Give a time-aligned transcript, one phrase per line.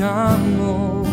[0.00, 1.04] amo.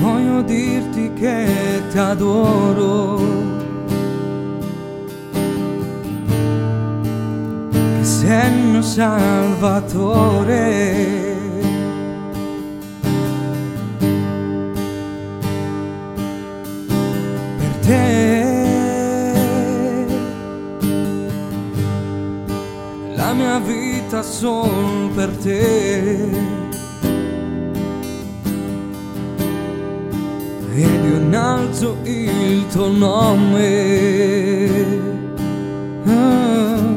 [0.00, 3.20] Voglio dirti che ti adoro.
[7.70, 10.08] Che sei il mio salvatore.
[23.34, 26.56] Mia vita sol per te.
[30.80, 33.66] ed io innalzo il tuo nome.
[36.04, 36.96] Ah,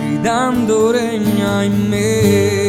[0.00, 2.65] gridando regna in me.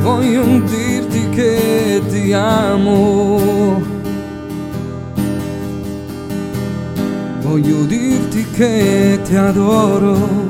[0.02, 3.82] Voglio dirti che ti amo.
[7.42, 10.49] Voglio dirti che ti adoro.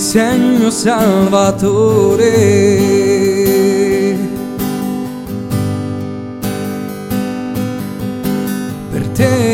[0.00, 2.30] Sei il mio salvatore.
[8.90, 9.44] Per te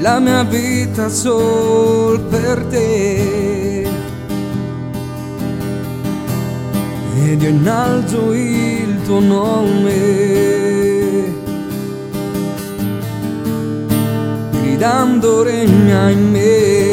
[0.00, 3.54] la mia vita sol per te.
[7.34, 10.93] ed io innalzo il tuo nome,
[14.84, 16.83] gridando regna in me.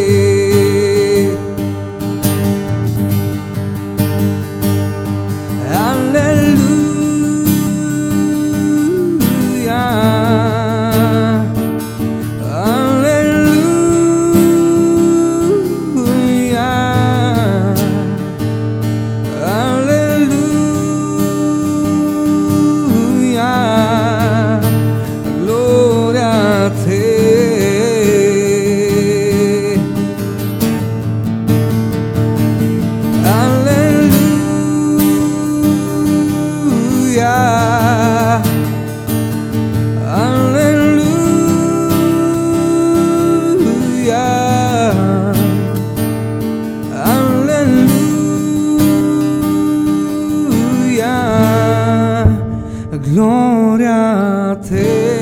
[53.11, 55.20] gloria a te.